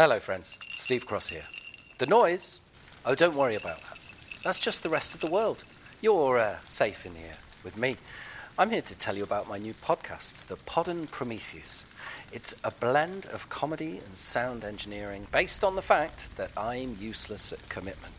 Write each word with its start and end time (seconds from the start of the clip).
Hello, 0.00 0.18
friends. 0.18 0.58
Steve 0.78 1.04
Cross 1.04 1.28
here. 1.28 1.44
The 1.98 2.06
noise? 2.06 2.60
Oh, 3.04 3.14
don't 3.14 3.36
worry 3.36 3.54
about 3.54 3.80
that. 3.80 3.98
That's 4.42 4.58
just 4.58 4.82
the 4.82 4.88
rest 4.88 5.14
of 5.14 5.20
the 5.20 5.26
world. 5.26 5.62
You're 6.00 6.38
uh, 6.38 6.56
safe 6.64 7.04
in 7.04 7.16
here 7.16 7.36
with 7.62 7.76
me. 7.76 7.98
I'm 8.58 8.70
here 8.70 8.80
to 8.80 8.96
tell 8.96 9.14
you 9.14 9.22
about 9.22 9.46
my 9.46 9.58
new 9.58 9.74
podcast, 9.74 10.46
The 10.46 10.56
Podern 10.56 11.10
Prometheus. 11.10 11.84
It's 12.32 12.54
a 12.64 12.70
blend 12.70 13.26
of 13.26 13.50
comedy 13.50 14.00
and 14.06 14.16
sound 14.16 14.64
engineering 14.64 15.26
based 15.32 15.62
on 15.62 15.76
the 15.76 15.82
fact 15.82 16.34
that 16.36 16.50
I'm 16.56 16.96
useless 16.98 17.52
at 17.52 17.68
commitment. 17.68 18.14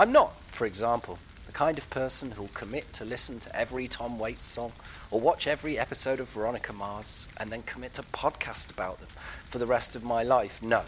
I'm 0.00 0.10
not, 0.10 0.32
for 0.48 0.66
example, 0.66 1.16
the 1.46 1.52
kind 1.52 1.78
of 1.78 1.88
person 1.90 2.32
who'll 2.32 2.48
commit 2.48 2.92
to 2.94 3.04
listen 3.04 3.38
to 3.38 3.54
every 3.54 3.86
Tom 3.86 4.18
Waits 4.18 4.42
song 4.42 4.72
or 5.12 5.20
watch 5.20 5.46
every 5.46 5.78
episode 5.78 6.18
of 6.18 6.28
Veronica 6.30 6.72
Mars 6.72 7.28
and 7.38 7.52
then 7.52 7.62
commit 7.62 7.94
to 7.94 8.02
podcast 8.02 8.72
about 8.72 8.98
them 8.98 9.10
for 9.48 9.58
the 9.58 9.66
rest 9.66 9.94
of 9.94 10.02
my 10.02 10.24
life. 10.24 10.60
No. 10.60 10.82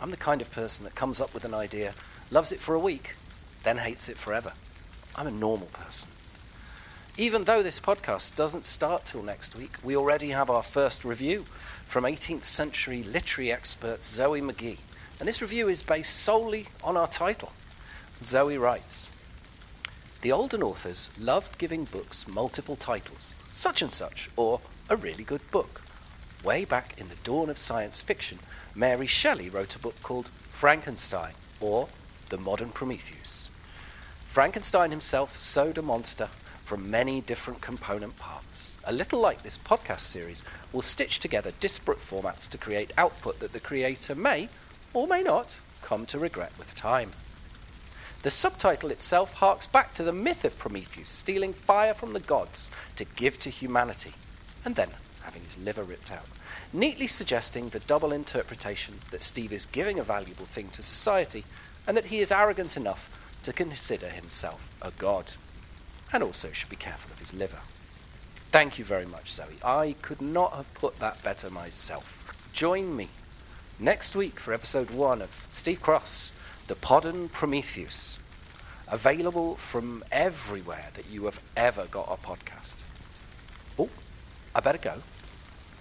I'm 0.00 0.10
the 0.10 0.16
kind 0.16 0.40
of 0.40 0.50
person 0.50 0.84
that 0.84 0.94
comes 0.94 1.20
up 1.20 1.34
with 1.34 1.44
an 1.44 1.52
idea, 1.52 1.94
loves 2.30 2.52
it 2.52 2.60
for 2.60 2.74
a 2.74 2.80
week, 2.80 3.16
then 3.64 3.76
hates 3.76 4.08
it 4.08 4.16
forever. 4.16 4.54
I'm 5.14 5.26
a 5.26 5.30
normal 5.30 5.66
person. 5.66 6.10
Even 7.18 7.44
though 7.44 7.62
this 7.62 7.78
podcast 7.78 8.34
doesn't 8.34 8.64
start 8.64 9.04
till 9.04 9.22
next 9.22 9.54
week, 9.54 9.76
we 9.84 9.94
already 9.94 10.30
have 10.30 10.48
our 10.48 10.62
first 10.62 11.04
review 11.04 11.44
from 11.84 12.04
18th 12.04 12.44
century 12.44 13.02
literary 13.02 13.52
expert 13.52 14.02
Zoe 14.02 14.40
McGee. 14.40 14.78
And 15.18 15.28
this 15.28 15.42
review 15.42 15.68
is 15.68 15.82
based 15.82 16.16
solely 16.16 16.68
on 16.82 16.96
our 16.96 17.06
title. 17.06 17.52
Zoe 18.22 18.56
writes 18.56 19.10
The 20.22 20.32
olden 20.32 20.62
authors 20.62 21.10
loved 21.18 21.58
giving 21.58 21.84
books 21.84 22.26
multiple 22.26 22.76
titles, 22.76 23.34
such 23.52 23.82
and 23.82 23.92
such, 23.92 24.30
or 24.36 24.60
a 24.88 24.96
really 24.96 25.24
good 25.24 25.42
book. 25.50 25.82
Way 26.42 26.64
back 26.64 26.94
in 26.96 27.10
the 27.10 27.16
dawn 27.16 27.50
of 27.50 27.58
science 27.58 28.00
fiction, 28.00 28.38
Mary 28.74 29.06
Shelley 29.06 29.50
wrote 29.50 29.76
a 29.76 29.78
book 29.78 29.96
called 30.02 30.30
Frankenstein, 30.48 31.34
or 31.60 31.88
The 32.30 32.38
Modern 32.38 32.70
Prometheus. 32.70 33.50
Frankenstein 34.26 34.90
himself 34.90 35.36
sewed 35.36 35.76
a 35.76 35.82
monster 35.82 36.30
from 36.64 36.90
many 36.90 37.20
different 37.20 37.60
component 37.60 38.16
parts. 38.16 38.74
A 38.84 38.92
little 38.92 39.20
like 39.20 39.42
this 39.42 39.58
podcast 39.58 40.00
series, 40.00 40.42
will 40.72 40.80
stitch 40.80 41.18
together 41.18 41.52
disparate 41.60 41.98
formats 41.98 42.48
to 42.48 42.56
create 42.56 42.94
output 42.96 43.40
that 43.40 43.52
the 43.52 43.60
creator 43.60 44.14
may, 44.14 44.48
or 44.94 45.06
may 45.06 45.22
not, 45.22 45.54
come 45.82 46.06
to 46.06 46.18
regret 46.18 46.52
with 46.58 46.74
time. 46.74 47.10
The 48.22 48.30
subtitle 48.30 48.90
itself 48.90 49.34
harks 49.34 49.66
back 49.66 49.92
to 49.94 50.02
the 50.02 50.12
myth 50.12 50.44
of 50.46 50.56
Prometheus 50.56 51.10
stealing 51.10 51.52
fire 51.52 51.92
from 51.92 52.14
the 52.14 52.20
gods 52.20 52.70
to 52.96 53.04
give 53.04 53.38
to 53.40 53.50
humanity, 53.50 54.12
and 54.64 54.74
then 54.74 54.90
having 55.22 55.42
his 55.42 55.58
liver 55.58 55.82
ripped 55.82 56.10
out, 56.10 56.26
neatly 56.72 57.06
suggesting 57.06 57.68
the 57.68 57.80
double 57.80 58.12
interpretation 58.12 59.00
that 59.10 59.22
Steve 59.22 59.52
is 59.52 59.66
giving 59.66 59.98
a 59.98 60.04
valuable 60.04 60.46
thing 60.46 60.68
to 60.68 60.82
society 60.82 61.44
and 61.86 61.96
that 61.96 62.06
he 62.06 62.20
is 62.20 62.32
arrogant 62.32 62.76
enough 62.76 63.08
to 63.42 63.52
consider 63.52 64.08
himself 64.08 64.70
a 64.82 64.90
god, 64.92 65.32
and 66.12 66.22
also 66.22 66.50
should 66.52 66.68
be 66.68 66.76
careful 66.76 67.10
of 67.12 67.18
his 67.18 67.34
liver. 67.34 67.60
Thank 68.50 68.78
you 68.78 68.84
very 68.84 69.06
much, 69.06 69.32
Zoe. 69.32 69.56
I 69.64 69.94
could 70.02 70.20
not 70.20 70.54
have 70.54 70.72
put 70.74 70.98
that 70.98 71.22
better 71.22 71.50
myself. 71.50 72.34
Join 72.52 72.96
me 72.96 73.08
next 73.78 74.16
week 74.16 74.40
for 74.40 74.52
episode 74.52 74.90
one 74.90 75.22
of 75.22 75.46
Steve 75.48 75.80
Cross, 75.80 76.32
The 76.66 76.74
Podern 76.74 77.30
Prometheus, 77.32 78.18
available 78.88 79.54
from 79.54 80.04
everywhere 80.10 80.88
that 80.94 81.08
you 81.08 81.24
have 81.26 81.40
ever 81.56 81.86
got 81.86 82.08
a 82.10 82.16
podcast. 82.16 82.82
I 84.54 84.60
better 84.60 84.78
go. 84.78 84.94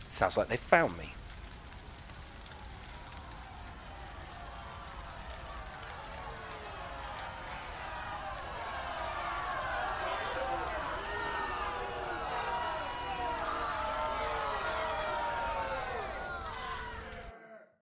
Sounds 0.06 0.38
like 0.38 0.48
they 0.48 0.58
found 0.58 0.98
me. 0.98 1.14